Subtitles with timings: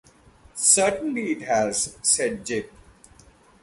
[0.55, 2.71] “Certainly it has,” said Jip.